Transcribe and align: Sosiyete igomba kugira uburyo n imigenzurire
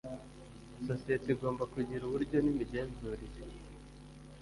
Sosiyete 0.87 1.27
igomba 1.33 1.63
kugira 1.73 2.03
uburyo 2.05 2.37
n 2.41 2.47
imigenzurire 2.53 3.41